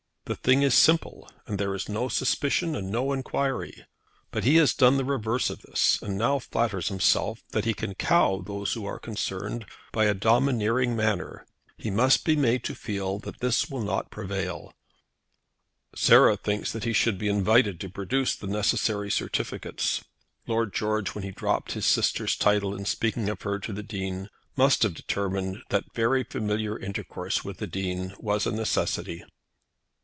The 0.25 0.35
thing 0.37 0.61
is 0.61 0.73
simple, 0.73 1.29
and 1.45 1.59
there 1.59 1.75
is 1.75 1.89
no 1.89 2.07
suspicion 2.07 2.73
and 2.73 2.89
no 2.89 3.11
enquiry. 3.11 3.85
But 4.31 4.45
he 4.45 4.55
has 4.57 4.73
done 4.73 4.95
the 4.95 5.03
reverse 5.03 5.49
of 5.49 5.61
this, 5.63 6.01
and 6.01 6.17
now 6.17 6.39
flatters 6.39 6.87
himself 6.87 7.43
that 7.49 7.65
he 7.65 7.73
can 7.73 7.95
cow 7.95 8.41
those 8.41 8.71
who 8.71 8.85
are 8.85 8.97
concerned 8.97 9.65
by 9.91 10.05
a 10.05 10.13
domineering 10.13 10.95
manner. 10.95 11.45
He 11.77 11.91
must 11.91 12.23
be 12.23 12.37
made 12.37 12.63
to 12.63 12.75
feel 12.75 13.19
that 13.19 13.41
this 13.41 13.69
will 13.69 13.81
not 13.81 14.09
prevail." 14.09 14.71
"Sarah 15.95 16.37
thinks 16.37 16.71
that 16.71 16.85
he 16.85 16.93
should 16.93 17.17
be 17.17 17.27
invited 17.27 17.77
to 17.81 17.89
produce 17.89 18.33
the 18.33 18.47
necessary 18.47 19.11
certificates." 19.11 20.01
Lord 20.47 20.73
George, 20.73 21.09
when 21.09 21.25
he 21.25 21.31
dropped 21.31 21.73
his 21.73 21.85
sister's 21.85 22.37
title 22.37 22.73
in 22.73 22.85
speaking 22.85 23.27
of 23.27 23.41
her 23.41 23.59
to 23.59 23.73
the 23.73 23.83
Dean, 23.83 24.29
must 24.55 24.83
have 24.83 24.93
determined 24.93 25.61
that 25.71 25.93
very 25.93 26.23
familiar 26.23 26.79
intercourse 26.79 27.43
with 27.43 27.57
the 27.57 27.67
Dean 27.67 28.13
was 28.17 28.47
a 28.47 28.53
necessity. 28.53 29.25